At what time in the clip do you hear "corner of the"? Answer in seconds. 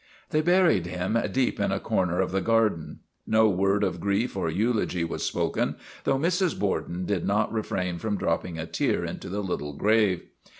1.79-2.41